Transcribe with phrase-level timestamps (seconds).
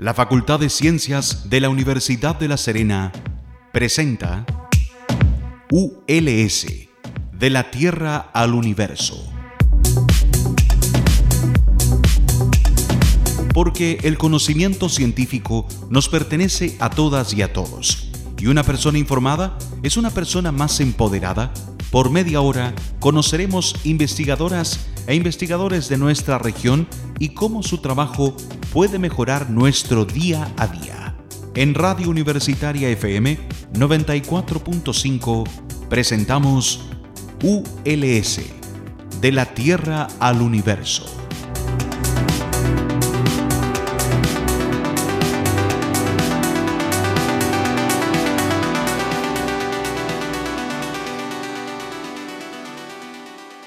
[0.00, 3.12] La Facultad de Ciencias de la Universidad de La Serena
[3.70, 4.46] presenta
[5.70, 6.66] ULS,
[7.34, 9.30] de la Tierra al Universo.
[13.52, 18.10] Porque el conocimiento científico nos pertenece a todas y a todos.
[18.38, 21.52] Y una persona informada es una persona más empoderada.
[21.90, 26.86] Por media hora conoceremos investigadoras e investigadores de nuestra región
[27.18, 28.36] y cómo su trabajo
[28.72, 31.16] puede mejorar nuestro día a día.
[31.56, 33.38] En Radio Universitaria FM
[33.72, 35.48] 94.5
[35.88, 36.88] presentamos
[37.42, 38.40] ULS,
[39.20, 41.19] de la Tierra al Universo.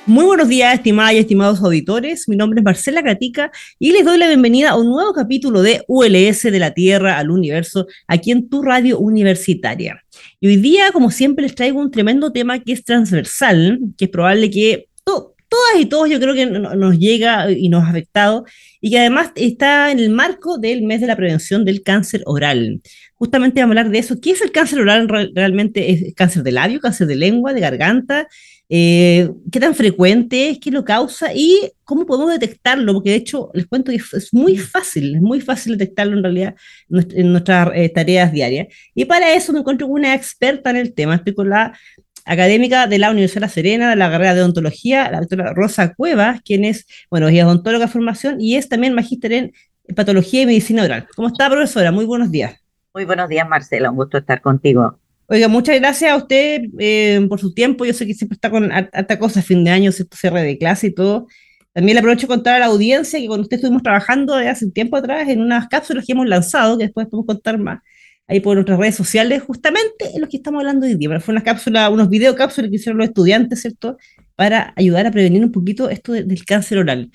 [0.05, 2.27] Muy buenos días, estimadas y estimados auditores.
[2.27, 5.85] Mi nombre es Marcela Catica y les doy la bienvenida a un nuevo capítulo de
[5.87, 10.03] ULS de la Tierra al Universo aquí en tu radio universitaria.
[10.41, 14.11] Y hoy día, como siempre, les traigo un tremendo tema que es transversal, que es
[14.11, 18.43] probable que todas y todos yo creo que nos llega y nos ha afectado
[18.81, 22.81] y que además está en el marco del mes de la prevención del cáncer oral.
[23.13, 24.19] Justamente vamos a hablar de eso.
[24.19, 25.91] ¿Qué es el cáncer oral realmente?
[25.91, 28.27] ¿Es cáncer de labio, cáncer de lengua, de garganta?
[28.69, 33.51] Eh, qué tan frecuente es, qué lo causa y cómo podemos detectarlo, porque de hecho
[33.53, 36.55] les cuento que es muy fácil, es muy fácil detectarlo en realidad
[36.89, 38.67] en nuestras eh, tareas diarias.
[38.95, 41.77] Y para eso me encuentro con una experta en el tema, estoy con la
[42.25, 45.93] académica de la Universidad de La Serena, de la carrera de odontología, la doctora Rosa
[45.93, 49.53] Cuevas, quien es, bueno, es odontóloga de formación y es también magíster en
[49.95, 51.07] patología y medicina oral.
[51.15, 51.91] ¿Cómo está, profesora?
[51.91, 52.55] Muy buenos días.
[52.93, 54.99] Muy buenos días, Marcela, un gusto estar contigo.
[55.27, 57.85] Oiga, muchas gracias a usted eh, por su tiempo.
[57.85, 60.93] Yo sé que siempre está con harta cosa, fin de año, cierre de clase y
[60.93, 61.27] todo.
[61.73, 64.97] También le aprovecho contar a la audiencia que con usted estuvimos trabajando hace un tiempo
[64.97, 67.79] atrás en unas cápsulas que hemos lanzado, que después podemos contar más
[68.27, 71.09] ahí por nuestras redes sociales, justamente en lo que estamos hablando hoy día.
[71.09, 73.97] Pero fue una cápsula, unos video cápsulas que hicieron los estudiantes, ¿cierto?
[74.35, 77.09] Para ayudar a prevenir un poquito esto del cáncer oral.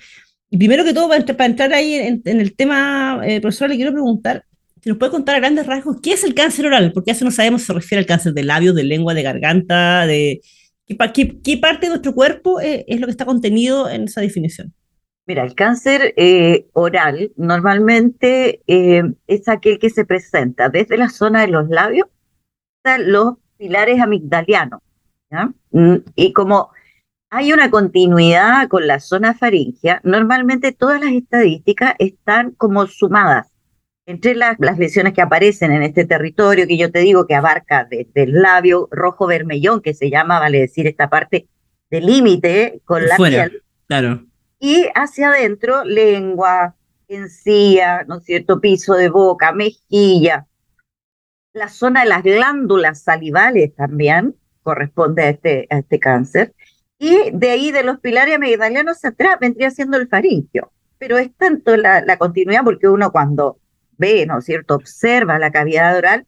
[0.49, 4.45] Y primero que todo, para, entrar ahí en, el tema, eh, profesor, le quiero preguntar,
[4.81, 7.31] si nos puede contar a grandes rasgos qué es el cáncer oral, porque eso no
[7.31, 10.41] sabemos si se refiere al cáncer de labios, de lengua, de garganta, de
[10.87, 14.73] qué, parte de nuestro cuerpo eh, es, lo que está contenido en esa definición.
[15.27, 21.41] Mira, el cáncer eh, oral normalmente eh, es aquel que se presenta desde la zona
[21.41, 22.07] de los labios
[22.77, 24.81] hasta los pilares amigdalianos.
[25.71, 26.71] Mm, y como
[27.29, 33.51] hay una continuidad con la zona faringea, normalmente todas las estadísticas están como sumadas
[34.09, 38.23] entre las, lesiones que aparecen en este territorio, que yo te digo que abarca desde
[38.23, 41.47] el labio rojo vermellón, que se llama, vale decir, esta parte
[41.91, 43.61] del límite con la piel.
[43.87, 44.25] Claro.
[44.59, 46.75] Y hacia adentro, lengua,
[47.07, 48.59] encía, ¿no es cierto?
[48.59, 50.47] Piso de boca, mejilla.
[51.53, 56.55] La zona de las glándulas salivales también corresponde a este, a este cáncer.
[56.97, 60.71] Y de ahí, de los pilares amigdalianos atrás, vendría siendo el faringio.
[60.97, 63.59] Pero es tanto la, la continuidad porque uno cuando
[63.99, 66.25] ve, ¿no es cierto?, observa la cavidad oral,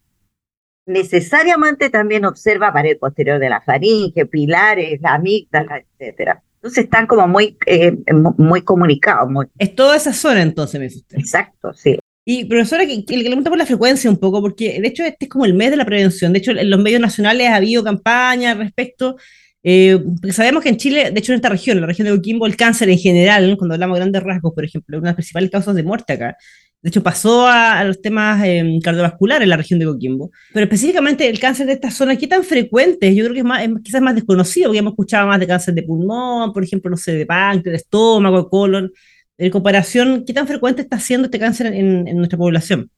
[0.86, 6.44] necesariamente también observa pared posterior de la faringe, pilares, la amígdala, etcétera.
[6.56, 7.96] Entonces están como muy, eh,
[8.38, 9.28] muy comunicados.
[9.58, 11.18] Es toda esa zona entonces, me usted.
[11.18, 11.98] Exacto, sí.
[12.24, 15.26] Y profesora, que, que le pregunta por la frecuencia un poco, porque de hecho este
[15.26, 16.34] es como el mes de la prevención.
[16.34, 19.18] De hecho, en los medios nacionales ha habido campañas al respecto.
[19.64, 22.16] Eh, porque sabemos que en Chile, de hecho en esta región, en la región de
[22.16, 25.16] Coquimbo, el cáncer en general, cuando hablamos de grandes rasgos, por ejemplo, una de las
[25.16, 26.38] principales causas de muerte acá,
[26.82, 30.32] de hecho, pasó a, los temas eh, cardiovasculares en la región de Coquimbo.
[30.52, 33.62] Pero específicamente el cáncer de esta zona, ¿qué tan frecuente Yo creo que es, más,
[33.84, 37.14] quizás más desconocido, porque hemos escuchado más de cáncer de pulmón, por ejemplo, no sé,
[37.14, 38.92] de páncreas, de estómago, de colon.
[39.38, 42.90] En comparación, ¿qué tan frecuente está siendo este cáncer en, nuestra población?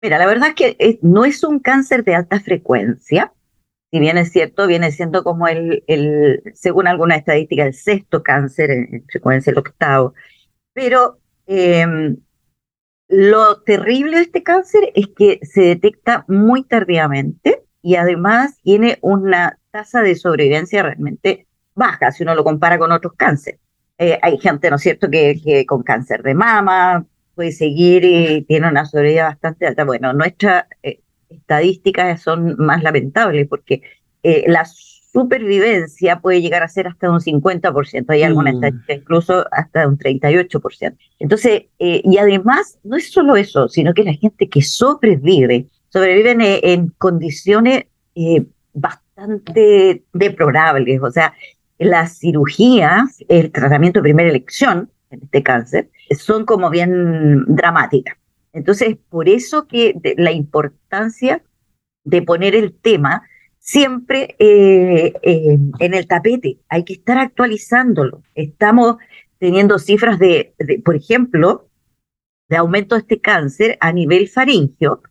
[0.00, 3.32] Mira, la verdad es que no es un cáncer de alta frecuencia.
[3.90, 5.82] Si bien es cierto, viene siendo como el,
[6.54, 10.14] según alguna estadística, el sexto cáncer en, frecuencia, el octavo.
[10.72, 11.18] Pero
[11.48, 11.84] eh,
[13.08, 19.58] lo terrible de este cáncer es que se detecta muy tardíamente y además tiene una
[19.70, 23.60] tasa de sobrevivencia realmente baja si uno lo compara con otros cánceres.
[23.96, 28.68] Eh, hay gente, ¿no es cierto?, que, con cáncer de mama puede seguir y tiene
[28.68, 29.84] una sobrevivencia bastante alta.
[29.84, 31.00] Bueno, nuestras eh,
[31.30, 33.82] estadísticas son más lamentables porque
[34.22, 38.80] eh, las supervivencia puede llegar a ser hasta un 50%, hay alguna mm.
[38.88, 40.96] incluso hasta un 38%.
[41.18, 46.40] Entonces, eh, y además, no es solo eso, sino que la gente que sobrevive, sobreviven
[46.40, 47.84] en, condiciones
[48.14, 51.34] eh, bastante deplorables, o sea,
[51.78, 58.16] las cirugías, el tratamiento de primera elección en este cáncer, son como bien dramáticas.
[58.52, 61.42] Entonces, por eso que la importancia
[62.04, 63.22] de poner el tema
[63.68, 68.22] siempre eh, eh, en el tapete, hay que estar actualizándolo.
[68.34, 68.96] Estamos
[69.38, 71.68] teniendo cifras de, por ejemplo,
[72.48, 75.02] de aumento de este cáncer a nivel faringio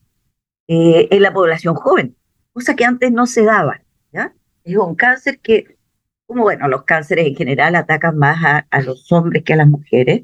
[0.67, 2.15] eh, en la población joven,
[2.51, 3.83] cosa que antes no se daba.
[4.11, 4.33] ¿ya?
[4.63, 5.77] Es un cáncer que,
[6.25, 10.23] como bueno, los cánceres en general atacan más a, los hombres que a las mujeres,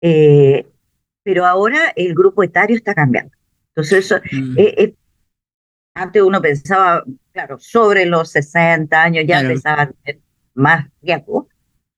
[0.00, 3.36] pero ahora el grupo etario está cambiando.
[3.68, 4.56] Entonces, eso, mm.
[5.94, 7.04] antes uno pensaba,
[7.34, 10.22] claro, sobre los 60 años ya empezaban a tener
[10.54, 11.48] más riesgo.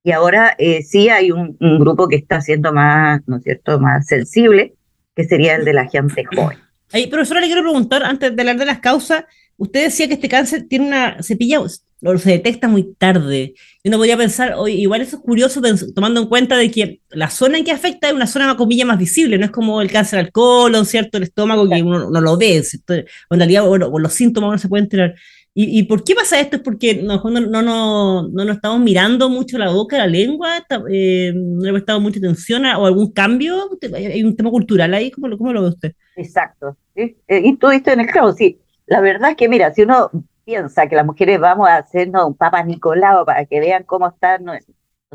[0.02, 4.06] Y ahora eh, sí hay un, grupo que está siendo más, ¿no es cierto?, más
[4.06, 4.74] sensible,
[5.14, 6.58] que sería el de la gente joven.
[6.92, 9.24] Ahí, profesora, le quiero preguntar, antes de hablar de las causas,
[9.56, 11.60] usted decía que este cáncer tiene una cepilla
[12.02, 13.54] o se detecta muy tarde.
[13.82, 15.60] Y uno podría pensar, igual eso es curioso
[15.94, 18.84] tomando en cuenta de que la zona en que afecta es una zona más comilla
[18.84, 21.16] más visible, no es como el cáncer al colon, ¿cierto?
[21.16, 24.68] El estómago que uno no lo ve, o en realidad o, los síntomas no se
[24.68, 25.14] pueden enterar.
[25.58, 26.56] ¿Y, por qué pasa esto?
[26.56, 30.58] ¿Es porque no, no, no, no, nos estamos mirando mucho la boca, la lengua?
[30.92, 33.70] Eh, ¿No le hemos prestado mucha atención o algún cambio?
[33.94, 35.10] ¿Hay un tema cultural ahí?
[35.10, 35.94] ¿Cómo lo, cómo lo ve usted?
[36.14, 36.76] Exacto.
[36.94, 37.16] ¿sí?
[37.26, 38.58] Eh, y tú viste en el clavo, sí.
[38.84, 40.10] La verdad es que, mira, si uno
[40.46, 44.44] piensa que las mujeres vamos a hacernos un papa Nicolau para que vean cómo están
[44.44, 44.64] ¿no es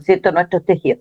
[0.02, 0.32] cierto?
[0.32, 1.00] nuestros tejidos.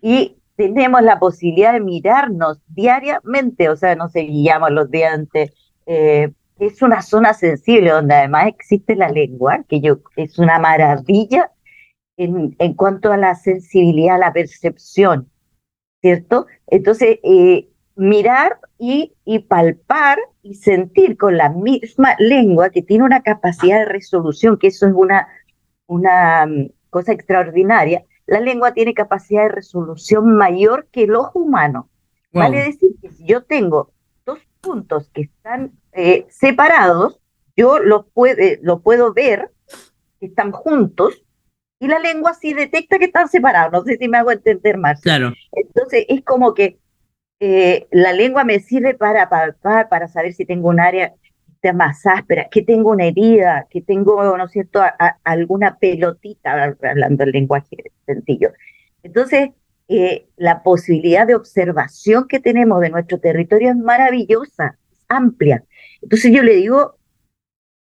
[0.00, 5.52] Y tenemos la posibilidad de mirarnos diariamente, o sea, nos seguíamos los dientes.
[5.86, 11.50] Eh, es una zona sensible donde además existe la lengua, que yo es una maravilla
[12.16, 15.28] en, en cuanto a la sensibilidad, la percepción,
[16.00, 16.46] ¿cierto?
[16.68, 23.22] Entonces, eh, mirar y, y, palpar y sentir con la misma lengua que tiene una
[23.22, 25.28] capacidad de resolución, que eso es una,
[25.86, 28.04] una mm, cosa extraordinaria.
[28.26, 31.88] La lengua tiene capacidad de resolución mayor que el ojo humano.
[32.32, 33.92] Vale decir que si yo tengo
[34.24, 37.20] dos puntos que están eh, separados,
[37.56, 39.50] yo los, puede, lo puedo ver,
[40.18, 41.22] que están juntos,
[41.78, 43.72] y la lengua sí detecta que están separados.
[43.72, 45.00] No sé si me hago entender más.
[45.02, 45.32] Claro.
[45.50, 46.78] Entonces es como que
[47.44, 51.12] eh, la lengua me sirve para palpar, para saber si tengo un área
[51.74, 54.80] más áspera, que tengo una herida, que tengo, ¿no es cierto?,
[55.24, 58.52] alguna pelotita, hablando del lenguaje sencillo.
[59.02, 59.50] Entonces,
[59.88, 64.78] eh, la posibilidad de observación que tenemos de nuestro territorio es maravillosa,
[65.08, 65.64] amplia.
[66.00, 66.94] Entonces yo le digo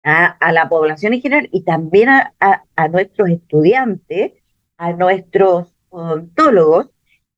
[0.04, 2.34] a, la población en general y también a,
[2.76, 4.34] a nuestros estudiantes,
[4.76, 6.90] a nuestros odontólogos,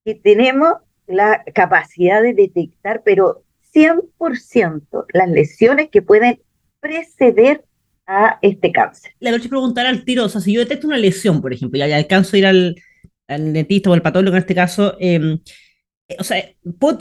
[0.04, 3.44] que tenemos la capacidad de detectar, pero
[3.74, 6.40] 100% las lesiones que pueden
[6.80, 7.64] preceder
[8.06, 9.12] a este cáncer.
[9.20, 11.86] Le voy a preguntar al tiro, o sea, si yo detecto una lesión, por ejemplo,
[11.86, 12.76] ya alcanzo a ir al,
[13.28, 15.40] al dentista o al patólogo en este caso, eh,
[16.18, 16.42] o sea,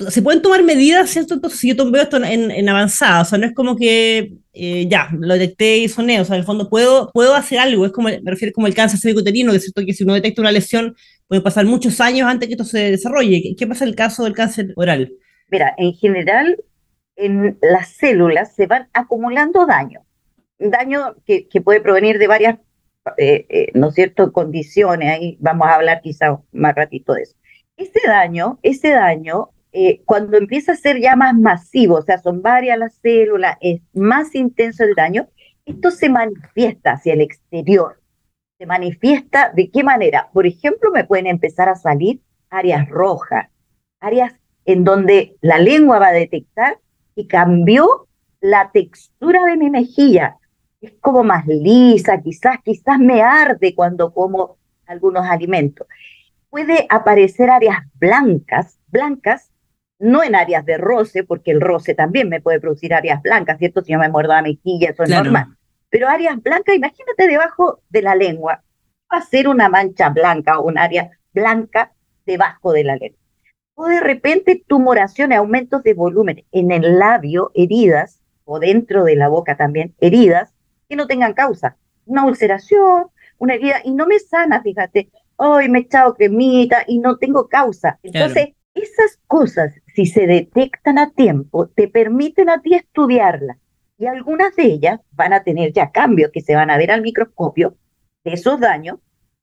[0.09, 1.35] se pueden tomar medidas, ¿cierto?
[1.35, 4.89] Entonces, si yo veo esto en, en avanzada, o sea, no es como que eh,
[4.91, 7.93] ya, lo detecté y soné, o sea, en el fondo puedo, puedo hacer algo, es
[7.93, 10.51] como, me refiero como el cáncer cervicuterino, que es cierto que si uno detecta una
[10.51, 10.97] lesión,
[11.29, 13.55] puede pasar muchos años antes que esto se desarrolle.
[13.57, 15.13] ¿Qué, pasa en el caso del cáncer oral?
[15.51, 16.57] Mira, en general,
[17.17, 20.03] en las células se van acumulando daño,
[20.59, 22.59] daño que, que puede provenir de varias,
[23.17, 27.37] eh, eh, ¿no es cierto?, condiciones, ahí vamos a hablar quizá más ratito de eso
[27.77, 32.43] ese daño, ese daño, eh, cuando empieza a ser ya más masivo, o sea, son
[32.43, 35.29] varias las células, es más intenso el daño,
[35.67, 38.01] esto se manifiesta hacia el exterior.
[38.59, 40.31] Se manifiesta de qué manera?
[40.33, 42.21] Por ejemplo, me pueden empezar a salir
[42.51, 43.49] áreas rojas,
[44.01, 44.35] áreas
[44.65, 46.79] en donde la lengua va a detectar
[47.15, 48.09] y cambió
[48.41, 50.37] la textura de mi mejilla.
[50.81, 55.87] Es como más lisa, quizás, quizás me arde cuando como algunos alimentos
[56.57, 59.51] puede aparecer áreas blancas, blancas,
[59.99, 63.83] no en áreas de roce, porque el roce también me puede producir áreas blancas, ¿cierto?
[63.83, 65.49] Si yo me muerdo la mejilla, eso es normal.
[65.91, 68.63] Pero áreas blancas, imagínate debajo de la lengua,
[69.13, 71.93] va a ser una mancha blanca o un área blanca
[72.25, 73.21] debajo de la lengua.
[73.75, 79.29] O de repente tumoraciones, aumentos de volumen en el labio, heridas, o dentro de la
[79.29, 80.55] boca también, heridas
[80.89, 81.77] que no tengan causa.
[82.07, 86.99] Una ulceración, una herida, y no me sana, fíjate, hoy me he echado cremita y
[86.99, 87.99] no tengo causa.
[88.03, 93.59] Entonces, esas cosas, si se detectan a tiempo, te permiten a ti estudiarlas.
[93.99, 97.03] Y algunas de ellas van a tener ya cambios que se van a ver al
[97.03, 97.77] microscopio
[98.25, 98.99] de esos daños,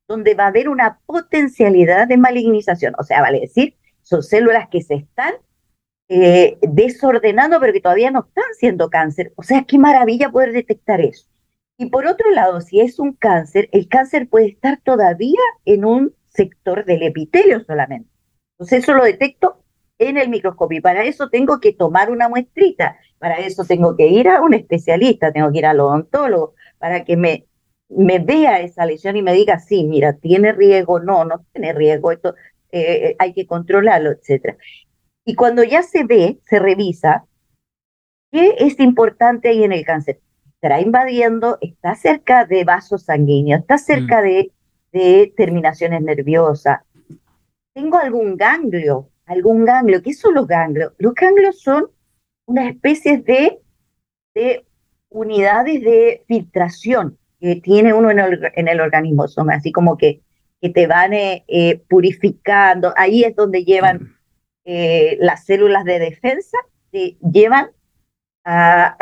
[0.07, 2.93] donde va a haber una potencialidad de malignización.
[2.99, 5.33] O sea, vale decir, son células que se están
[6.09, 9.33] eh, desordenando, pero que todavía no están siendo cáncer.
[9.35, 11.27] O sea, qué maravilla poder detectar eso.
[11.77, 16.15] Y por otro lado, si es un cáncer, el cáncer puede estar todavía en un
[16.27, 18.09] sector del epitelio solamente.
[18.53, 19.63] Entonces eso lo detecto
[19.97, 20.77] en el microscopio.
[20.77, 24.53] Y para eso tengo que tomar una muestrita, para eso tengo que ir a un
[24.53, 27.45] especialista, tengo que ir al odontólogo, para que me,
[27.87, 32.11] me vea esa lesión y me diga, sí, mira, tiene riesgo, no, no tiene riesgo,
[32.11, 32.35] esto
[32.69, 34.57] eh, eh, hay que controlarlo, etcétera.
[35.23, 37.23] Y cuando ya se ve, se revisa,
[38.29, 40.19] ¿qué es importante ahí en el cáncer?
[40.55, 44.23] Estará invadiendo, está cerca de vasos sanguíneos, está cerca mm.
[44.25, 44.51] de,
[44.91, 46.81] de terminaciones nerviosas.
[47.73, 49.07] ¿Tengo algún ganglio?
[49.25, 50.03] ¿Algún ganglio?
[50.03, 50.91] ¿Qué son los ganglios?
[50.97, 51.92] Los ganglios son
[52.45, 53.59] una especie de,
[54.33, 54.65] de
[55.09, 59.27] unidades de filtración que tiene uno en el, en el organismo.
[59.27, 60.21] Son así como que,
[60.61, 62.93] que te van eh, eh, purificando.
[62.95, 64.15] Ahí es donde llevan mm.
[64.65, 66.57] eh, las células de defensa,
[66.89, 67.71] te llevan
[68.45, 68.97] a,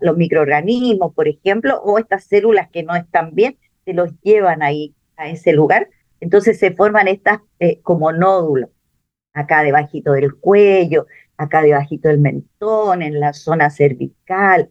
[0.00, 4.94] los microorganismos, por ejemplo, o estas células que no están bien, se los llevan ahí
[5.16, 5.88] a ese lugar.
[6.20, 7.40] Entonces se forman estas
[7.82, 8.70] como nódulos,
[9.32, 11.06] acá debajito del cuello,
[11.42, 14.70] acá debajito del mentón, en la zona cervical,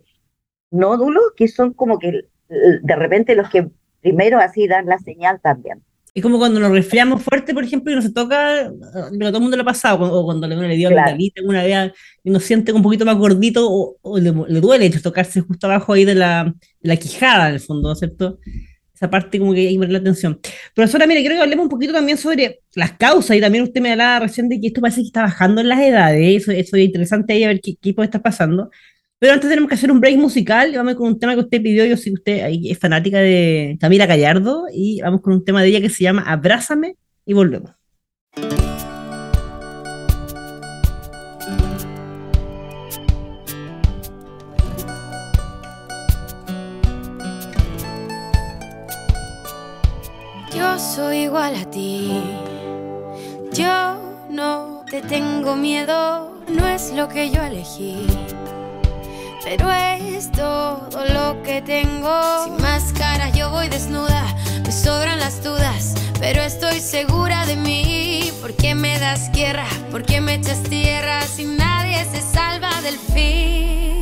[0.71, 3.69] nódulos que son como que de repente los que
[4.01, 5.83] primero así dan la señal también.
[6.13, 8.69] Es como cuando nos resfriamos fuerte, por ejemplo, y no se toca,
[9.17, 11.93] pero todo el mundo lo ha pasado, o cuando le, dio la vida una vez
[12.21, 13.65] y nos siente un poquito más gordito,
[14.01, 18.39] o, le, duele tocarse justo abajo ahí de la, la quijada, en el fondo, ¿cierto?
[19.01, 20.39] Esa parte como que hay que la atención.
[20.75, 23.93] Profesora, mire, quiero que hablemos un poquito también sobre las causas, y también usted me
[23.93, 26.85] hablaba recién de que esto parece que está bajando en las edades, eso, eso es
[26.85, 28.69] interesante ahí a ver qué, qué puede estar pasando.
[29.17, 31.83] Pero antes tenemos que hacer un break musical vamos con un tema que usted pidió.
[31.85, 35.69] Yo sé que usted es fanática de Camila Gallardo y vamos con un tema de
[35.69, 37.71] ella que se llama Abrázame y volvemos.
[50.81, 52.21] Soy igual a ti.
[53.53, 58.07] Yo no te tengo miedo, no es lo que yo elegí
[59.43, 62.43] pero es todo lo que tengo.
[62.43, 68.31] Sin máscara yo voy desnuda, me sobran las dudas, pero estoy segura de mí.
[68.41, 69.67] ¿Por qué me das guerra?
[69.89, 74.00] ¿Por qué me echas tierra si nadie se salva del fin?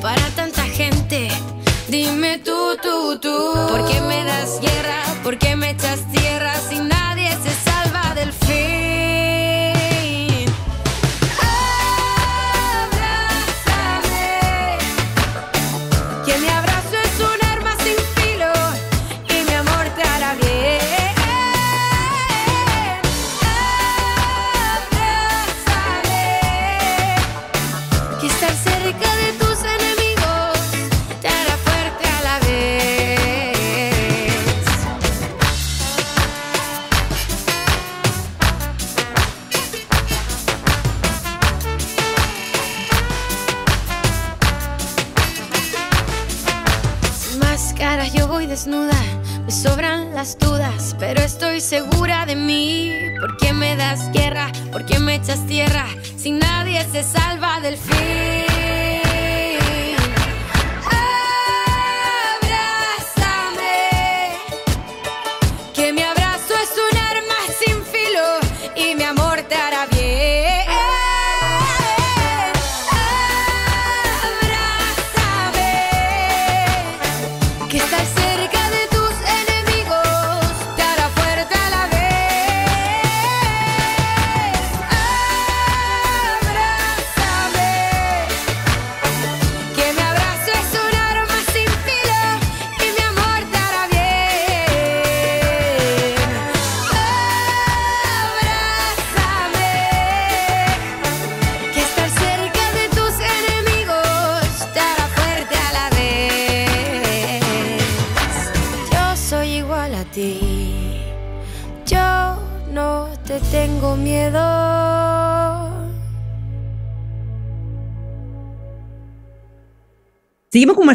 [0.00, 1.28] Para tanta gente.
[1.88, 5.02] Dime tú, tú, tú, ¿por qué me das guerra?
[5.22, 7.03] ¿Por qué me echas tierra si nadie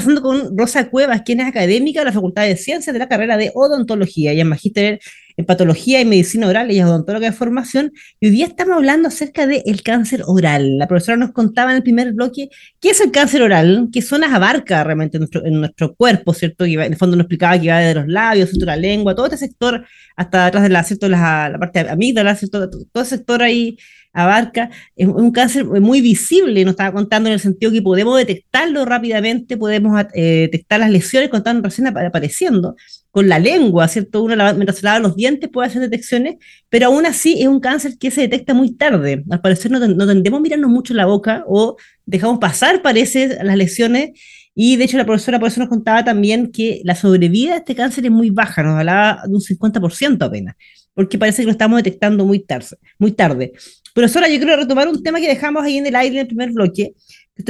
[0.09, 3.37] conversando con Rosa Cuevas, quien es académica de la Facultad de Ciencias de la carrera
[3.37, 4.31] de Odontología.
[4.31, 4.99] Ella es magíster
[5.39, 9.07] en Patología y Medicina Oral, ella es odontóloga de formación, y hoy día estamos hablando
[9.07, 10.77] acerca del cáncer oral.
[10.77, 12.49] La profesora nos contaba en el primer bloque
[12.81, 16.65] qué es el cáncer oral, qué zonas abarca realmente en nuestro, cuerpo, ¿cierto?
[16.65, 18.65] Y en el fondo nos explicaba que iba de los labios, ¿cierto?
[18.65, 19.85] la lengua, todo este sector,
[20.17, 21.07] hasta atrás de la, ¿cierto?
[21.07, 22.69] la, la parte amígdala, ¿cierto?
[22.69, 23.77] todo el sector ahí
[24.11, 28.85] abarca, es un cáncer muy visible, nos estaba contando en el sentido que podemos detectarlo
[28.85, 32.75] rápidamente, podemos eh, detectar las lesiones cuando están recién apareciendo,
[33.11, 34.23] con la lengua, ¿cierto?
[34.23, 36.35] Uno mientras se lava los dientes puede hacer detecciones,
[36.69, 39.23] pero aún así es un cáncer que se detecta muy tarde.
[39.29, 43.57] Al parecer no, no tendemos a mirarnos mucho la boca o dejamos pasar, parece, las
[43.57, 44.11] lesiones.
[44.53, 47.75] Y de hecho la profesora por eso nos contaba también que la sobrevida de este
[47.75, 50.55] cáncer es muy baja, nos hablaba de un 50% apenas,
[50.93, 52.77] porque parece que lo estamos detectando muy tarde.
[52.97, 53.53] Muy tarde.
[53.93, 56.51] Profesora, yo quiero retomar un tema que dejamos ahí en el aire en el primer
[56.51, 56.93] bloque,
[57.35, 57.43] que,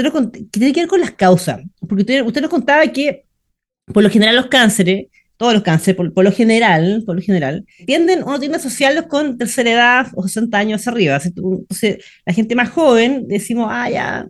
[0.51, 3.25] tiene que ver con las causas, porque usted, usted nos contaba que
[3.85, 5.07] por lo general los cánceres
[5.39, 9.37] todos los cánceres, por, lo general, por lo general, tienden, uno tiende a asociarlos con
[9.37, 11.17] tercera edad o 60 años arriba.
[11.23, 14.27] Entonces, la gente más joven, decimos, ah, ya,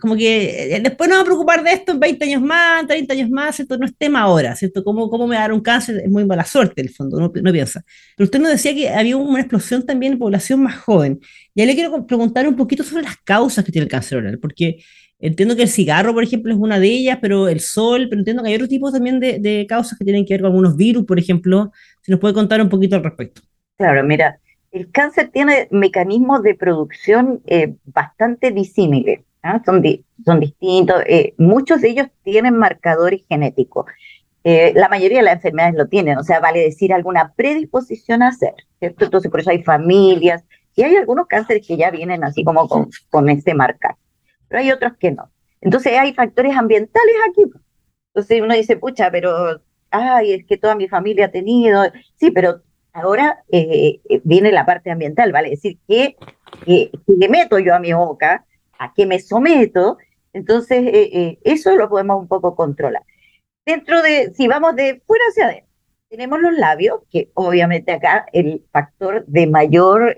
[0.00, 3.14] como que eh, después no va a preocupar de esto en 20 años más, 30
[3.14, 3.78] años más, ¿cierto?
[3.78, 4.82] No es tema ahora, ¿cierto?
[4.82, 6.02] ¿Cómo, cómo me va a dar un cáncer?
[6.04, 7.84] Es muy mala suerte, en el fondo, no, no piensa.
[8.16, 11.20] Pero usted nos decía que había una explosión también en población más joven.
[11.54, 14.40] Y ahí le quiero preguntar un poquito sobre las causas que tiene el cáncer oral,
[14.40, 14.78] porque
[15.20, 18.42] Entiendo que el cigarro, por ejemplo, es una de ellas, pero el sol, pero entiendo
[18.42, 21.18] que hay otros tipos también de, causas que tienen que ver con algunos virus, por
[21.18, 21.72] ejemplo.
[22.02, 23.42] Si nos puede contar un poquito al respecto.
[23.76, 24.38] Claro, mira,
[24.70, 29.60] el cáncer tiene mecanismos de producción eh, bastante disímiles, ¿ah?
[29.64, 33.86] son, distintos, eh, muchos de ellos tienen marcadores genéticos.
[34.44, 38.28] Eh, la mayoría de las enfermedades lo tienen, o sea, vale decir alguna predisposición a
[38.28, 39.04] hacer, ¿cierto?
[39.04, 40.44] Entonces, por eso hay familias,
[40.76, 43.96] y hay algunos cánceres que ya vienen así como con, con este marcar
[44.48, 45.30] pero hay otros que no.
[45.60, 47.42] Entonces hay factores ambientales aquí.
[48.14, 51.84] Entonces uno dice, pucha, pero, ay, es que toda mi familia ha tenido,
[52.16, 55.52] sí, pero ahora eh, eh, viene la parte ambiental, ¿vale?
[55.52, 56.16] Es decir, que,
[56.64, 58.44] que, le meto yo a mi boca,
[58.78, 59.98] a qué me someto,
[60.32, 63.02] entonces eh, eso lo podemos un poco controlar.
[63.64, 65.68] Dentro de, si vamos de fuera hacia adentro,
[66.08, 70.16] tenemos los labios, que obviamente acá el factor de mayor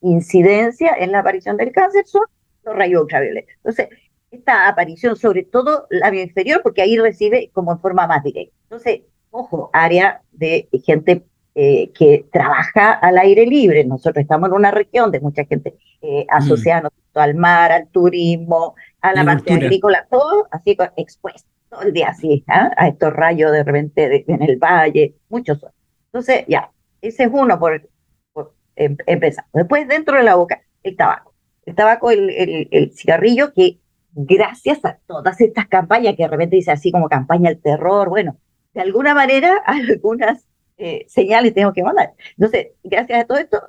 [0.00, 2.22] incidencia en la aparición del cáncer son
[2.74, 3.52] rayos ultravioleta.
[3.56, 3.88] Entonces,
[4.30, 8.54] esta aparición, sobre todo labio inferior, porque ahí recibe como en forma más directa.
[8.62, 11.24] Entonces, ojo, área de gente
[11.54, 13.84] eh, que trabaja al aire libre.
[13.84, 17.18] Nosotros estamos en una región de mucha gente eh, asociada mm.
[17.18, 22.44] al mar, al turismo, a la, parte agrícola, todo así expuesto todo el día así,
[22.48, 22.70] ¿ah?
[22.76, 25.70] a estos rayos de repente en el valle, muchos son.
[26.06, 27.88] Entonces, ya, ese es uno por,
[28.32, 29.44] por em, empezar.
[29.52, 31.34] Después, dentro de la boca, el tabaco
[31.66, 32.30] el tabaco, el,
[32.70, 33.78] el, cigarrillo, que
[34.12, 38.36] gracias a todas estas campañas, que de repente dice así como campaña del terror, bueno,
[38.72, 40.46] de alguna manera algunas
[40.78, 42.14] eh, señales tengo que mandar.
[42.38, 43.60] Entonces, gracias a todo esto,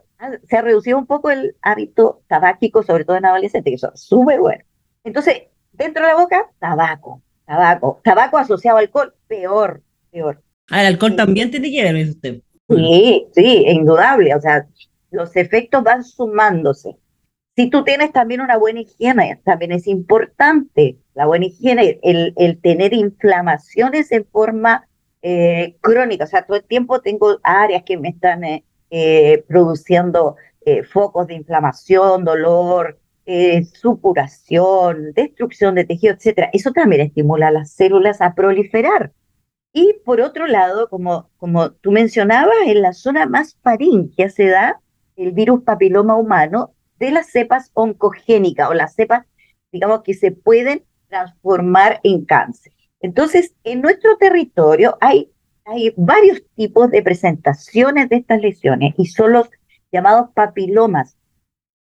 [0.47, 4.01] se ha reducido un poco el hábito tabáquico, sobre todo en adolescentes, que eso es
[4.01, 4.63] súper bueno.
[5.03, 9.81] Entonces, dentro de la boca, tabaco, tabaco, tabaco asociado al alcohol, peor,
[10.11, 10.41] peor.
[10.69, 12.41] Ah, el alcohol también tiene que ver, dice usted.
[12.69, 14.67] Sí, sí, indudable, o sea,
[15.11, 16.97] los efectos van sumándose.
[17.57, 22.93] Si tú tienes también una buena higiene, también es importante la buena higiene, el, tener
[22.93, 24.87] inflamaciones en forma
[25.23, 30.35] eh, crónica, o sea, todo el tiempo tengo áreas que me están eh, eh, produciendo
[30.91, 32.99] focos de inflamación, dolor,
[33.73, 36.49] supuración, destrucción de tejido, etcétera.
[36.51, 39.13] Eso también estimula a las células a proliferar.
[39.71, 44.81] Y por otro lado, como, como tú mencionabas, en la zona más faríngea se da
[45.15, 49.25] el virus papiloma humano de las cepas oncogénicas o las cepas,
[49.71, 52.73] digamos, que se pueden transformar en cáncer.
[53.01, 55.31] Entonces, en nuestro territorio hay,
[55.65, 59.49] hay varios tipos de presentaciones de estas lesiones y son los
[59.91, 61.17] llamados papilomas,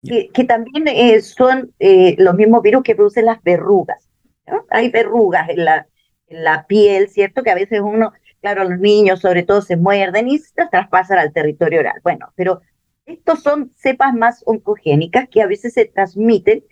[0.02, 4.10] que, que también eh, son eh, los mismos virus que producen las verrugas.
[4.70, 5.88] Hay verrugas en la,
[6.28, 7.44] en la piel, ¿cierto?
[7.44, 11.32] Que a veces uno, claro, los niños sobre todo se muerden y se traspasan al
[11.32, 12.02] territorio oral.
[12.04, 12.62] Bueno, pero
[13.06, 16.64] estos son cepas más oncogénicas que a veces se transmiten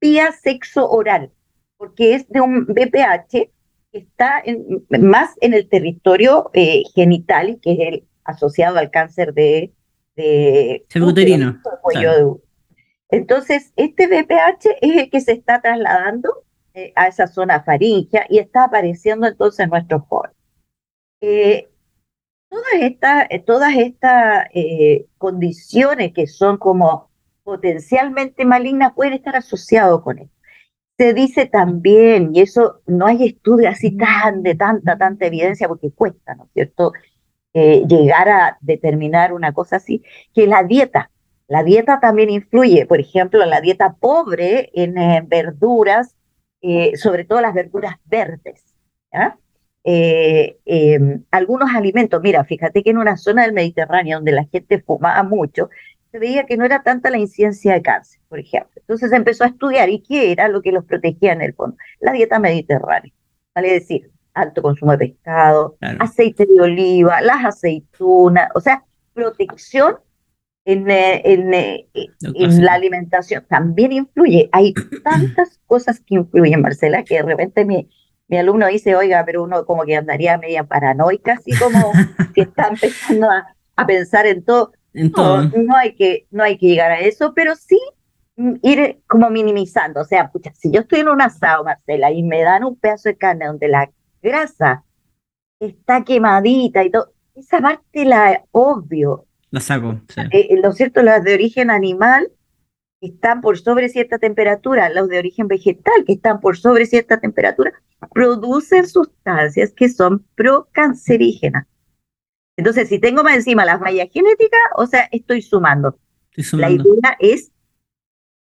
[0.00, 1.30] vía sexo oral,
[1.76, 3.50] porque es de un BPH
[3.92, 4.42] que está
[4.90, 9.72] más en el territorio eh, genital, que es el asociado al cáncer de,
[10.16, 10.84] de
[13.08, 18.38] Entonces, este BPH es el que se está trasladando eh, a esa zona faringea y
[18.38, 20.36] está apareciendo entonces en nuestros jóvenes.
[21.20, 21.69] Eh,
[22.50, 27.08] todas estas, eh, todas estas eh, condiciones que son como
[27.44, 30.34] potencialmente malignas pueden estar asociadas con esto.
[30.98, 35.90] Se dice también, y eso no hay estudios así tan de tanta, tanta evidencia, porque
[35.92, 36.92] cuesta, ¿no es cierto?,
[37.54, 41.10] eh, llegar a determinar una cosa así, que la dieta,
[41.48, 46.14] la dieta también influye, por ejemplo, la dieta pobre en eh, verduras,
[46.96, 48.62] sobre todo las verduras verdes.
[49.82, 55.22] Em, algunos alimentos, mira, fíjate que en una zona del Mediterráneo donde la gente fumaba
[55.22, 55.70] mucho,
[56.10, 58.72] se veía que no era tanta la incidencia de cáncer, por ejemplo.
[58.76, 61.76] Entonces se empezó a estudiar y qué era lo que los protegía en el fondo.
[62.00, 63.12] La dieta mediterránea.
[63.54, 69.96] Vale decir, alto consumo de pescado, aceite de oliva, las aceitunas, o sea, protección
[70.64, 74.48] en, eh, en, eh, en, la alimentación también influye.
[74.52, 77.88] Hay tantas cosas que influyen, Marcela, que de repente mi,
[78.30, 81.92] mi alumno dice, oiga, pero uno como que andaría media paranoica, así como
[82.34, 84.72] si está empezando a, a pensar en todo.
[84.94, 85.42] En todo.
[85.42, 87.78] No, hay que, no hay que llegar a eso, pero sí
[88.62, 90.00] ir como minimizando.
[90.00, 93.08] O sea, pucha, si yo estoy en un asado, Marcela, y me dan un pedazo
[93.08, 93.90] de carne donde la
[94.22, 94.84] grasa
[95.58, 99.26] está quemadita y todo, esa parte la obvio.
[99.50, 100.00] La saco.
[100.16, 102.30] Eh, eh, lo cierto, las de origen animal
[103.00, 107.72] están por sobre cierta temperatura, los de origen vegetal que están por sobre cierta temperatura,
[108.12, 111.66] producen sustancias que son procancerígenas.
[112.56, 115.98] Entonces, si tengo más encima las mallas genéticas, o sea, estoy sumando.
[116.52, 117.52] La idea es,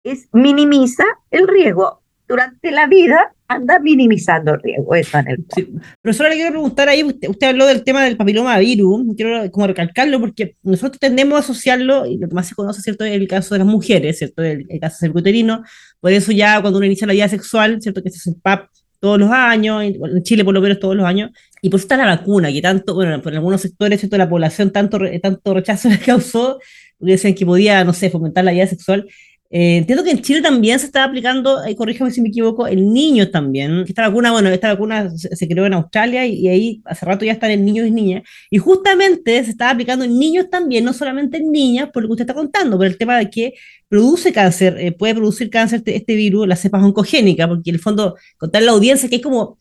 [0.04, 4.96] es minimiza el riesgo durante la vida anda minimizando el riesgo.
[4.96, 5.68] Eso en el sí.
[6.02, 9.68] Profesora, le quiero preguntar ahí, usted, usted, habló del tema del papiloma virus, quiero como
[9.68, 13.28] recalcarlo porque nosotros tendemos a asociarlo, y lo que más se conoce, ¿cierto?, es el
[13.28, 15.64] caso de las mujeres, ¿cierto?, el, caso cervicuterino,
[16.00, 18.70] por eso ya cuando uno inicia la vida sexual, ¿cierto?, que se hace el PAP
[19.00, 21.30] todos los años, en Chile por lo menos todos los años,
[21.62, 24.18] y por eso está la vacuna, que tanto, bueno, por algunos sectores ¿cierto?
[24.18, 26.60] la población tanto, tanto rechazo les causó,
[27.00, 29.08] decían que podía, no sé, fomentar la vida sexual,
[29.52, 32.92] eh, entiendo que en Chile también se está aplicando, eh, corríjame si me equivoco, el
[32.92, 33.86] niño también.
[33.88, 37.52] Esta vacuna, bueno, esta vacuna se, creó en Australia y, ahí hace rato ya están
[37.52, 38.24] en niños y niñas.
[38.50, 42.14] Y justamente se está aplicando en niños también, no solamente en niñas, por lo que
[42.14, 43.54] usted está contando, por el tema de que
[43.88, 47.82] produce cáncer, eh, puede producir cáncer este, este, virus, la cepa oncogénica, porque en el
[47.82, 49.58] fondo, contar la audiencia que es como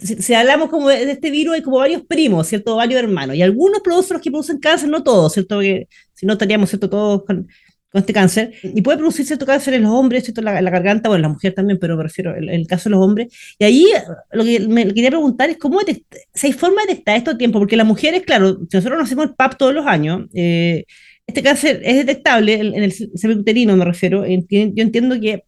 [0.00, 2.76] si, hablamos como de, este virus, hay como varios primos, ¿cierto?
[2.76, 3.36] Varios hermanos.
[3.36, 5.56] Y algunos producen los que producen cáncer, no todos, ¿cierto?
[5.56, 6.88] Porque si no estaríamos, ¿cierto?
[6.88, 7.48] Todos con,
[7.92, 11.14] con este cáncer, y puede producir cierto cáncer en los hombres, cierto la, garganta, o
[11.14, 13.28] en la mujer también, pero me refiero en el caso de los hombres.
[13.58, 13.86] Y ahí
[14.32, 17.76] lo que me quería preguntar es cómo hay forma de detectar esto a tiempo, porque
[17.76, 20.84] las mujeres, claro, si nosotros nos hacemos el PAP todos los años, eh,
[21.26, 24.24] este cáncer es detectable en, el cervicuterino, me refiero.
[24.26, 25.44] yo entiendo que,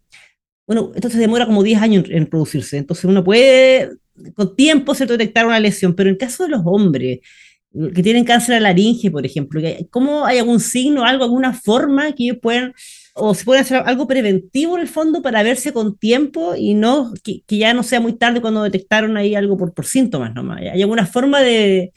[0.67, 3.91] bueno, esto se demora como 10 años en, producirse, entonces uno puede
[4.35, 5.17] con tiempo ¿cierto?
[5.17, 7.21] detectar una lesión, pero en el caso de los hombres,
[7.95, 9.61] que tienen cáncer a laringe, por ejemplo,
[9.91, 12.73] ¿cómo hay algún signo, algo, alguna forma que ellos puedan,
[13.15, 17.13] o se pueden hacer algo preventivo en el fondo para verse con tiempo y no
[17.23, 20.61] que, ya no sea muy tarde cuando detectaron ahí algo por, por síntomas nomás?
[20.61, 21.93] ¿Hay alguna forma de,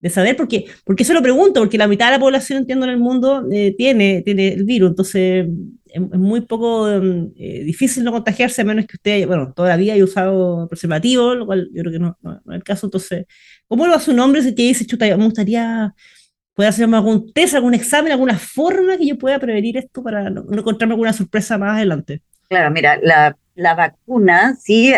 [0.00, 0.36] de saber?
[0.36, 3.46] Porque, porque eso lo pregunto, porque la mitad de la población, entiendo, en el mundo
[3.52, 5.46] eh, tiene, tiene el virus, entonces
[5.92, 10.04] es, muy poco mm, eh, difícil no contagiarse a menos que usted, bueno, todavía haya
[10.04, 13.26] usado preservativo, lo cual yo creo que no, no es el caso, entonces
[13.70, 15.94] ¿Cómo lo a su nombre si te dice, chuta, me gustaría
[16.54, 20.44] poder hacerme algún test, algún examen, alguna forma que yo pueda prevenir esto para no,
[20.50, 22.20] encontrarme alguna sorpresa más adelante?
[22.48, 24.92] Claro, mira, la, la vacuna sí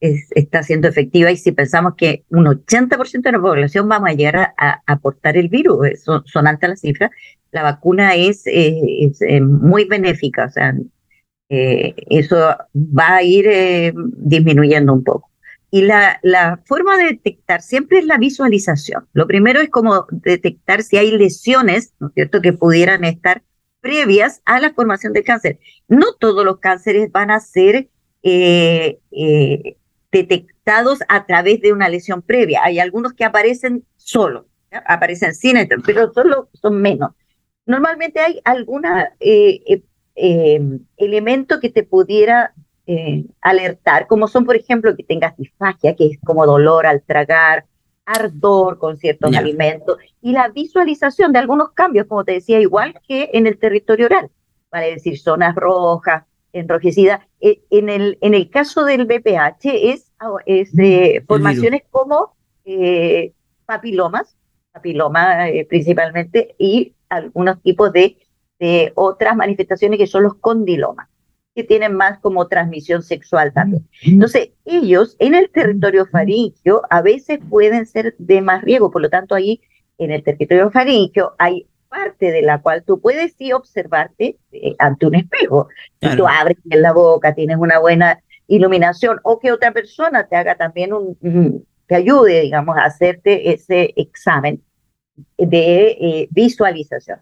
[0.00, 4.52] está siendo efectiva y si pensamos que un 80% de la población vamos a llegar
[4.56, 7.12] a, aportar el virus, eh, son, son, altas las cifras,
[7.50, 10.74] la vacuna es, eh, eh, muy benéfica, o sea,
[11.50, 12.36] eso
[12.74, 15.30] va a ir disminuyendo un poco.
[15.70, 19.06] Y la, la forma de detectar siempre es la visualización.
[19.12, 23.42] Lo primero es como detectar si hay lesiones, ¿no es cierto?, que pudieran estar
[23.80, 25.58] previas a la formación de cáncer.
[25.88, 27.88] No todos los cánceres van a ser
[28.22, 29.76] eh, eh,
[30.10, 32.60] detectados a través de una lesión previa.
[32.64, 34.48] Hay algunos que aparecen solo,
[34.86, 37.12] aparecen sin, pero solo son menos.
[37.68, 38.82] Normalmente hay algún
[39.20, 39.82] eh,
[40.96, 42.54] elemento que te pudiera
[42.86, 47.66] eh, alertar, como son, por ejemplo, que tengas disfagia, que es como dolor al tragar,
[48.06, 53.28] ardor con ciertos alimentos, y la visualización de algunos cambios, como te decía, igual que
[53.34, 54.30] en el territorio oral,
[54.72, 57.20] vale decir, zonas rojas, enrojecidas.
[57.42, 60.10] Eh, en, el, en el caso del BPH es,
[60.46, 63.34] es mm, formaciones como eh,
[63.66, 64.38] papilomas,
[64.72, 68.18] papiloma principalmente, y algunos tipos de,
[68.58, 71.08] de otras manifestaciones que son los condilomas
[71.54, 73.88] que tienen más como transmisión sexual también.
[74.02, 79.10] Entonces, ellos en el territorio faringio a veces pueden ser de más riesgo, por lo
[79.10, 79.60] tanto, ahí
[79.98, 85.06] en el territorio faringio hay parte de la cual tú puedes sí observarte eh, ante
[85.06, 85.68] un espejo.
[86.00, 90.54] Si tú abres la boca, tienes una buena iluminación o que otra persona te haga
[90.54, 94.62] también un, te ayude, digamos, a hacerte ese examen
[95.36, 97.20] de eh, visualización.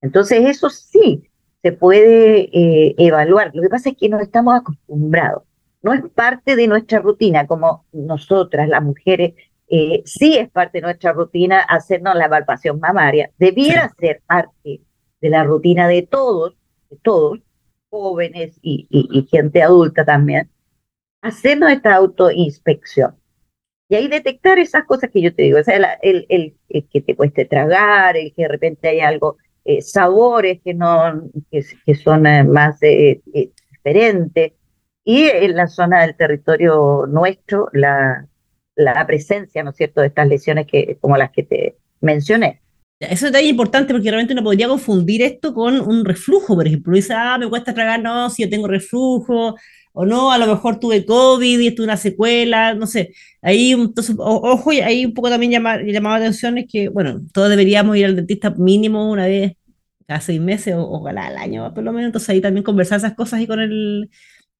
[0.00, 1.28] Entonces, eso sí
[1.62, 3.50] se puede eh, evaluar.
[3.54, 5.44] Lo que pasa es que no estamos acostumbrados.
[5.82, 9.34] No es parte de nuestra rutina, como nosotras, las mujeres,
[9.68, 13.30] eh, sí es parte de nuestra rutina hacernos la palpación mamaria.
[13.38, 14.82] Debiera ser parte
[15.20, 16.54] de la rutina de todos,
[16.90, 17.40] de todos,
[17.88, 20.50] jóvenes y, gente adulta también,
[21.22, 23.14] hacernos esta autoinspección.
[23.88, 26.54] Y ahí detectar esas cosas que yo te digo, o sea, el, el,
[26.90, 31.94] que te cueste tragar, el que de repente hay algo, eh, sabores que, no, que,
[31.94, 33.20] son eh, más eh,
[33.70, 34.52] diferentes.
[35.04, 38.26] Y en la zona del territorio nuestro, la,
[38.74, 42.62] la presencia, ¿no es cierto?, de estas lesiones que, como las que te mencioné.
[43.00, 46.94] Eso es importante porque realmente uno podría confundir esto con un reflujo, por ejemplo.
[46.94, 49.56] Dice, ah, me cuesta tragar, no, si yo tengo reflujo,
[49.96, 53.14] o no, a lo mejor tuve COVID y esto una secuela, no sé.
[53.42, 57.20] Ahí, entonces, ojo, y ahí un poco también llama, llamaba la atención es que, bueno,
[57.32, 59.54] todos deberíamos ir al dentista mínimo una vez
[60.06, 62.08] cada seis meses o ojalá al año, por lo menos.
[62.08, 64.10] Entonces ahí también conversar esas cosas ahí con el,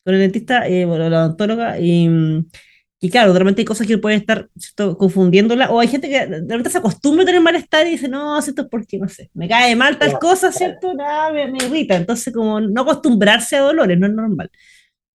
[0.05, 2.09] con el dentista, eh, bueno, la odontóloga, y
[3.05, 4.49] y claro, realmente hay cosas que pueden estar
[4.97, 8.39] confundiéndola, o hay gente que de repente se acostumbra a tener malestar y dice, no,
[8.39, 10.95] esto es porque, no sé, me cae mal tal cosa, ¿cierto?
[10.95, 11.97] Nada, me, irrita.
[11.97, 14.51] Entonces, como no acostumbrarse a dolores, no es normal.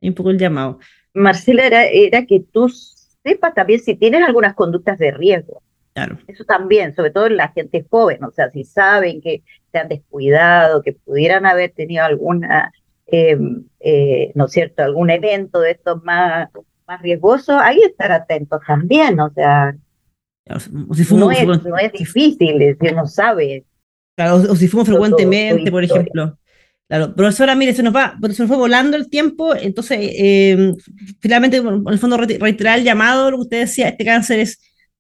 [0.02, 0.80] Un poco el llamado.
[1.14, 5.62] Marcela, era, era que tú sepas también si tienes algunas conductas de riesgo.
[5.94, 6.18] Claro.
[6.28, 9.90] Eso también, sobre todo en la gente joven, o sea, si saben que se han
[9.90, 12.72] descuidado, que pudieran haber tenido alguna,
[13.08, 16.50] em, eh, ¿no es cierto?, algún evento de estos más
[16.90, 19.76] más riesgoso, hay que estar atentos también, o sea,
[20.72, 23.64] no, es, no es difícil, si uno sabe.
[24.16, 26.36] Claro, o, si fuimos frecuentemente, por ejemplo.
[26.90, 30.74] Claro, profesora, mire, se nos va, se nos fue volando el tiempo, entonces, eh,
[31.22, 34.60] finalmente, en el fondo, reiterar el llamado, lo que usted decía, este cáncer es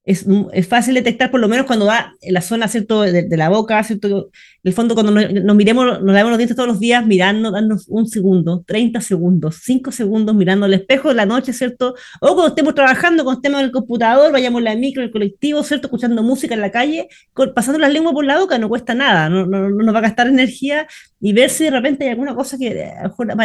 [0.10, 3.02] es, es, fácil detectar, por lo menos cuando va en la zona ¿cierto?
[3.02, 4.32] De, la boca, ¿cierto?
[4.69, 7.88] En el fondo cuando nos, miremos, nos lavamos los dientes todos los días mirando, darnos
[7.88, 11.95] un segundo, 30 segundos, 5 segundos mirando al espejo de la noche, ¿cierto?
[12.21, 15.12] O cuando estemos trabajando, cuando estemos en el computador, vayamos en la micro, en el
[15.12, 15.88] colectivo, ¿cierto?
[15.88, 17.10] Escuchando música en la calle,
[17.55, 20.03] pasando la lengua por la boca, no cuesta nada, no, no, no nos va a
[20.03, 20.88] gastar energía
[21.21, 22.91] y ver si de repente hay alguna cosa que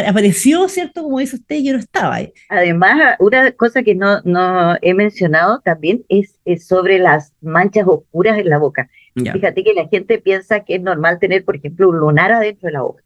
[0.07, 1.03] apareció, ¿cierto?
[1.03, 2.33] Como dice usted, yo no estaba ahí.
[2.49, 8.49] Además, una cosa que no, no he mencionado también es, sobre las manchas oscuras en
[8.49, 8.89] la boca.
[9.15, 12.73] Fíjate que la gente piensa que es normal tener, por ejemplo, un lunar adentro de
[12.73, 13.03] la boca.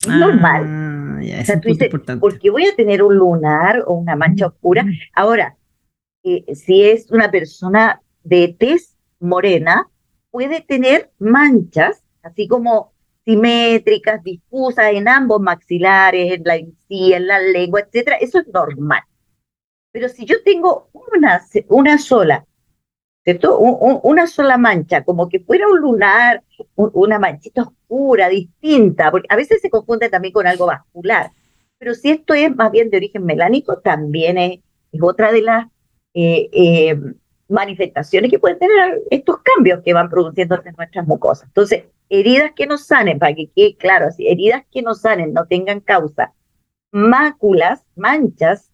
[0.00, 1.24] Es ah, normal.
[1.24, 1.88] Ya, o sea, tú dices,
[2.20, 4.84] ¿por qué voy a tener un lunar o una mancha oscura?
[5.14, 5.56] Ahora,
[6.22, 9.88] eh, si es una persona de tez morena,
[10.30, 12.92] puede tener manchas, así como
[13.24, 19.02] simétricas, difusas en ambos maxilares, en la encía, en la lengua, etcétera, eso es normal.
[19.90, 22.44] Pero si yo tengo una, una sola,
[23.26, 23.58] ¿cierto?
[23.58, 26.44] una sola mancha, como que fuera un lunar,
[26.76, 31.32] una manchita oscura, distinta, porque a veces se confunde también con algo vascular.
[31.76, 34.60] Pero si esto es más bien de origen melánico, también es,
[35.00, 35.66] otra de las
[36.14, 36.96] eh, eh,
[37.48, 41.48] manifestaciones que pueden tener estos cambios que van produciendo en nuestras mucosas.
[41.48, 45.46] Entonces, heridas que no sanen, para que quede claro, así, heridas que no sanen, no
[45.46, 46.32] tengan causa,
[46.92, 48.70] máculas, manchas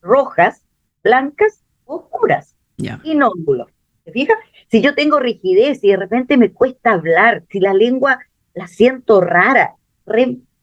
[0.00, 0.62] rojas,
[1.02, 2.54] blancas, oscuras
[3.02, 3.75] y nódulos.
[4.06, 4.34] ¿Se fija?
[4.68, 8.20] Si yo tengo rigidez y de repente me cuesta hablar, si la lengua
[8.54, 9.74] la siento rara,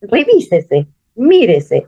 [0.01, 1.87] revísese, mírese,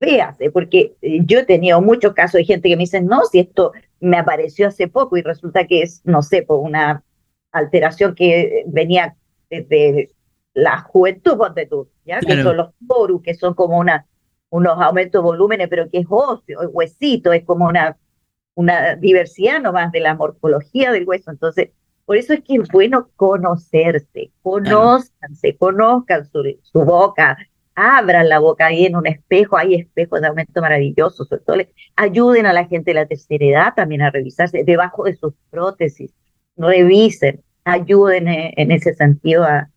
[0.00, 3.40] véase, porque eh, yo he tenido muchos casos de gente que me dicen, no, si
[3.40, 7.02] esto me apareció hace poco y resulta que es, no sé, por una
[7.50, 9.16] alteración que venía
[9.50, 10.12] desde
[10.52, 12.20] la juventud, ponte tú, ¿ya?
[12.20, 14.06] Que son los porus, que son como una,
[14.50, 17.96] unos aumentos de volúmenes, pero que es óseo, es huesito, es como una,
[18.54, 21.30] una diversidad nomás de la morfología del hueso.
[21.30, 21.70] Entonces,
[22.04, 27.36] por eso es que es bueno conocerse, conozcanse, conozcan su, su boca,
[27.74, 31.56] abran la boca ahí en un espejo, hay espejos de aumento maravillosos, sobre todo
[31.96, 36.12] ayuden a la gente de la tercera edad también a revisarse debajo de sus prótesis,
[36.56, 39.70] revisen, ayuden en ese sentido a,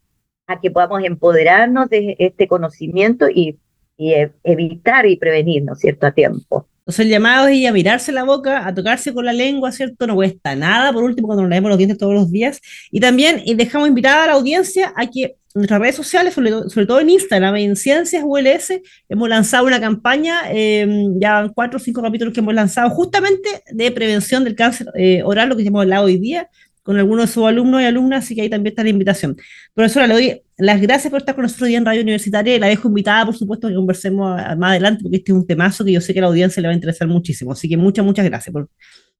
[0.48, 3.60] a que podamos empoderarnos de este conocimiento y,
[3.98, 6.68] y e, evitar y prevenir, ¿no es cierto?, a tiempo.
[6.88, 10.08] Entonces el llamado es a mirarse la boca, a tocarse con la lengua, ¿cierto?
[10.08, 12.62] No cuesta nada, por último, cuando nos leemos los dientes todos los días.
[12.92, 17.02] Y también y dejamos invitada a la audiencia a que nuestras redes sociales, sobre, todo
[17.02, 22.34] en Instagram, en Ciencias ULS, hemos lanzado una campaña, em, ya cuatro o cinco capítulos
[22.34, 26.18] que hemos lanzado justamente de prevención del cáncer eh, oral, lo que llamamos la hoy
[26.18, 26.48] día,
[26.88, 29.36] con algunos de sus alumnos y alumnas, así que ahí también está la invitación.
[29.74, 32.68] Profesora, le doy las gracias por estar con nosotros hoy en Radio Universitaria y la
[32.68, 36.00] dejo invitada, por supuesto, que conversemos más adelante, porque este es un temazo que yo
[36.00, 37.52] sé que a la audiencia le va a interesar muchísimo.
[37.52, 38.70] Así que muchas, muchas gracias por,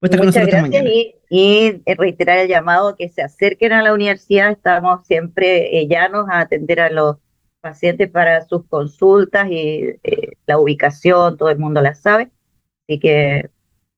[0.02, 0.90] estar con nosotros esta mañana.
[0.90, 6.26] Y, y, reiterar el llamado que se acerquen a la universidad, estamos siempre eh, llanos
[6.30, 7.18] a atender a los
[7.60, 12.32] pacientes para sus consultas y eh, la ubicación, todo el mundo la sabe.
[12.88, 13.50] Así que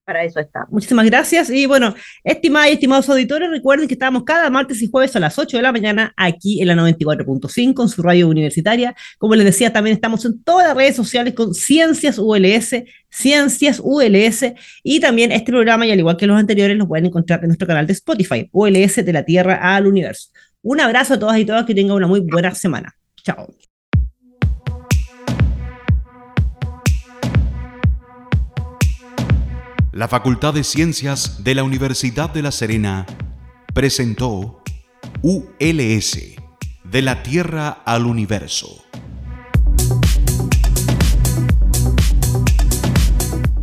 [0.10, 0.65] para eso está.
[0.72, 1.52] Muchísimas gracias.
[1.52, 1.93] Y bueno,
[2.24, 5.62] estimadas y estimados auditores, recuerden que estamos cada martes y jueves a las 8 de
[5.62, 8.95] la mañana aquí en la 94.5 en su radio universitaria.
[9.19, 14.45] Como les decía, también estamos en todas las redes sociales con Ciencias ULS, Ciencias ULS,
[14.82, 17.67] y también este programa, y al igual que los anteriores, los pueden encontrar en nuestro
[17.67, 20.30] canal de Spotify, ULS de la Tierra al Universo.
[20.63, 22.95] Un abrazo a todas y todas, que tengan una muy buena semana.
[23.24, 23.48] Chao.
[29.91, 33.08] La Facultad de Ciencias de la Universidad de La Serena
[33.73, 34.62] presentó
[35.23, 36.19] ULS,
[36.84, 38.84] de la Tierra al Universo.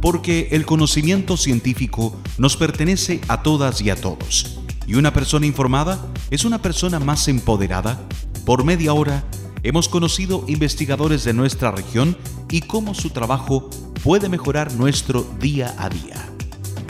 [0.01, 6.09] Porque el conocimiento científico nos pertenece a todas y a todos, y una persona informada
[6.31, 8.01] es una persona más empoderada.
[8.45, 9.25] Por media hora
[9.63, 12.17] hemos conocido investigadores de nuestra región
[12.51, 13.71] y cómo su trabajo
[14.07, 16.15] puede mejorar nuestro día a día.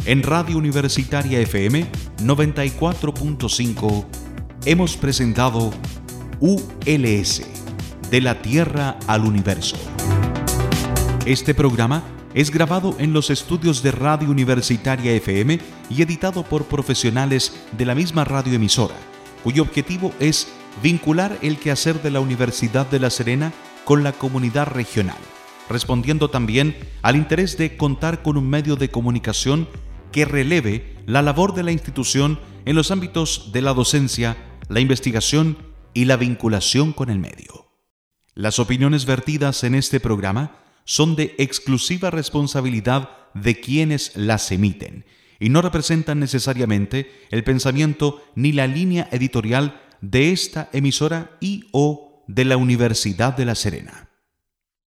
[0.05, 4.05] En Radio Universitaria FM 94.5
[4.67, 5.73] hemos presentado
[6.41, 7.43] ULS,
[8.11, 9.79] de la Tierra al Universo.
[11.25, 12.03] Este programa
[12.35, 17.95] es grabado en los estudios de Radio Universitaria FM y editado por profesionales de la
[17.95, 18.97] misma radioemisora,
[19.43, 20.49] cuyo objetivo es
[20.83, 23.55] vincular el quehacer de la Universidad de La Serena
[23.87, 25.17] con la comunidad regional
[25.69, 29.69] respondiendo también al interés de contar con un medio de comunicación
[30.13, 34.37] que releve la labor de la institución en los ámbitos de la docencia,
[34.69, 35.59] la investigación
[35.95, 37.71] y la vinculación con el medio.
[38.35, 45.05] Las opiniones vertidas en este programa son de exclusiva responsabilidad de quienes las emiten
[45.39, 52.25] y no representan necesariamente el pensamiento ni la línea editorial de esta emisora y o
[52.27, 54.06] de la Universidad de La Serena.